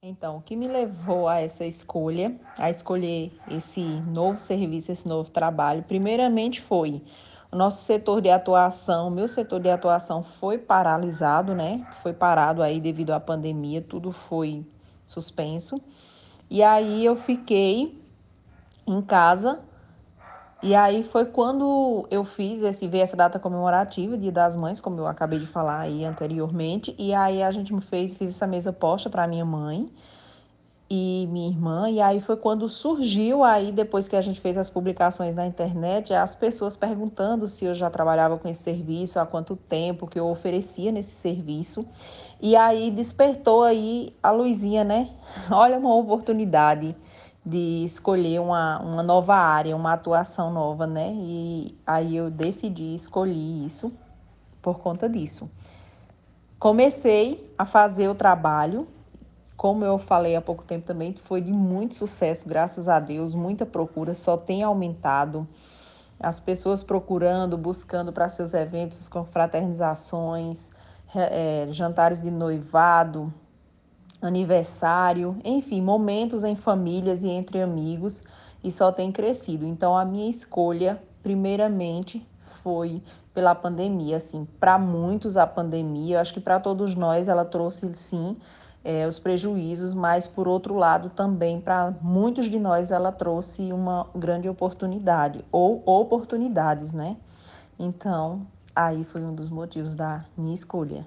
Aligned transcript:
Então, 0.00 0.36
o 0.36 0.40
que 0.40 0.54
me 0.54 0.68
levou 0.68 1.26
a 1.26 1.40
essa 1.40 1.66
escolha, 1.66 2.38
a 2.56 2.70
escolher 2.70 3.32
esse 3.50 3.80
novo 3.80 4.38
serviço, 4.38 4.92
esse 4.92 5.08
novo 5.08 5.28
trabalho, 5.28 5.82
primeiramente 5.82 6.60
foi 6.62 7.02
o 7.50 7.56
nosso 7.56 7.82
setor 7.82 8.20
de 8.20 8.30
atuação, 8.30 9.10
meu 9.10 9.26
setor 9.26 9.58
de 9.58 9.68
atuação 9.68 10.22
foi 10.22 10.56
paralisado, 10.56 11.52
né? 11.52 11.84
Foi 12.00 12.12
parado 12.12 12.62
aí 12.62 12.80
devido 12.80 13.10
à 13.10 13.18
pandemia, 13.18 13.82
tudo 13.82 14.12
foi 14.12 14.64
suspenso. 15.04 15.80
E 16.48 16.62
aí 16.62 17.04
eu 17.04 17.16
fiquei 17.16 18.00
em 18.86 19.02
casa. 19.02 19.58
E 20.60 20.74
aí 20.74 21.04
foi 21.04 21.24
quando 21.24 22.04
eu 22.10 22.24
fiz 22.24 22.62
esse 22.62 22.88
ver 22.88 22.98
essa 22.98 23.16
data 23.16 23.38
comemorativa, 23.38 24.18
Dia 24.18 24.32
das 24.32 24.56
Mães, 24.56 24.80
como 24.80 24.98
eu 24.98 25.06
acabei 25.06 25.38
de 25.38 25.46
falar 25.46 25.78
aí 25.80 26.04
anteriormente, 26.04 26.94
e 26.98 27.14
aí 27.14 27.44
a 27.44 27.50
gente 27.52 27.72
fez, 27.80 28.12
fiz 28.14 28.30
essa 28.30 28.46
mesa 28.46 28.72
posta 28.72 29.08
para 29.08 29.28
minha 29.28 29.44
mãe 29.44 29.88
e 30.90 31.28
minha 31.30 31.48
irmã, 31.48 31.88
e 31.88 32.00
aí 32.00 32.20
foi 32.20 32.36
quando 32.36 32.68
surgiu 32.68 33.44
aí, 33.44 33.70
depois 33.70 34.08
que 34.08 34.16
a 34.16 34.20
gente 34.20 34.40
fez 34.40 34.58
as 34.58 34.68
publicações 34.68 35.36
na 35.36 35.46
internet, 35.46 36.12
as 36.12 36.34
pessoas 36.34 36.76
perguntando 36.76 37.46
se 37.46 37.64
eu 37.64 37.74
já 37.74 37.88
trabalhava 37.88 38.36
com 38.36 38.48
esse 38.48 38.62
serviço, 38.62 39.20
há 39.20 39.26
quanto 39.26 39.54
tempo 39.54 40.08
que 40.08 40.18
eu 40.18 40.26
oferecia 40.26 40.90
nesse 40.90 41.14
serviço, 41.14 41.86
e 42.40 42.56
aí 42.56 42.90
despertou 42.90 43.62
aí 43.62 44.12
a 44.20 44.32
luzinha, 44.32 44.82
né? 44.82 45.08
Olha 45.52 45.78
uma 45.78 45.94
oportunidade 45.94 46.96
de 47.44 47.84
escolher 47.84 48.40
uma, 48.40 48.78
uma 48.80 49.02
nova 49.02 49.34
área, 49.34 49.74
uma 49.74 49.92
atuação 49.92 50.50
nova, 50.52 50.86
né? 50.86 51.12
E 51.14 51.74
aí 51.86 52.16
eu 52.16 52.30
decidi 52.30 52.94
escolher 52.94 53.64
isso 53.64 53.90
por 54.60 54.78
conta 54.78 55.08
disso. 55.08 55.48
Comecei 56.58 57.52
a 57.56 57.64
fazer 57.64 58.08
o 58.08 58.14
trabalho, 58.14 58.86
como 59.56 59.84
eu 59.84 59.98
falei 59.98 60.36
há 60.36 60.40
pouco 60.40 60.64
tempo 60.64 60.86
também, 60.86 61.14
foi 61.14 61.40
de 61.40 61.52
muito 61.52 61.94
sucesso, 61.94 62.48
graças 62.48 62.88
a 62.88 63.00
Deus, 63.00 63.34
muita 63.34 63.66
procura, 63.66 64.14
só 64.14 64.36
tem 64.36 64.62
aumentado. 64.62 65.46
As 66.20 66.38
pessoas 66.38 66.82
procurando, 66.82 67.56
buscando 67.56 68.12
para 68.12 68.28
seus 68.28 68.54
eventos, 68.54 69.08
confraternizações, 69.08 70.70
é, 71.14 71.66
jantares 71.70 72.20
de 72.20 72.30
noivado, 72.30 73.32
aniversário, 74.20 75.36
enfim, 75.44 75.80
momentos 75.80 76.44
em 76.44 76.56
famílias 76.56 77.22
e 77.22 77.28
entre 77.28 77.60
amigos, 77.60 78.22
e 78.62 78.70
só 78.70 78.90
tem 78.90 79.12
crescido. 79.12 79.64
Então, 79.64 79.96
a 79.96 80.04
minha 80.04 80.28
escolha, 80.28 81.00
primeiramente, 81.22 82.26
foi 82.62 83.02
pela 83.32 83.54
pandemia, 83.54 84.16
assim, 84.16 84.46
para 84.58 84.78
muitos 84.78 85.36
a 85.36 85.46
pandemia, 85.46 86.20
acho 86.20 86.34
que 86.34 86.40
para 86.40 86.58
todos 86.58 86.94
nós 86.96 87.28
ela 87.28 87.44
trouxe 87.44 87.94
sim 87.94 88.36
é, 88.84 89.06
os 89.06 89.18
prejuízos, 89.18 89.94
mas 89.94 90.26
por 90.26 90.48
outro 90.48 90.74
lado 90.74 91.10
também 91.10 91.60
para 91.60 91.94
muitos 92.00 92.46
de 92.46 92.58
nós 92.58 92.90
ela 92.90 93.12
trouxe 93.12 93.72
uma 93.72 94.06
grande 94.14 94.48
oportunidade 94.48 95.44
ou 95.52 95.82
oportunidades, 95.86 96.92
né? 96.92 97.16
Então, 97.78 98.46
aí 98.74 99.04
foi 99.04 99.22
um 99.22 99.34
dos 99.34 99.50
motivos 99.50 99.94
da 99.94 100.20
minha 100.36 100.54
escolha. 100.54 101.06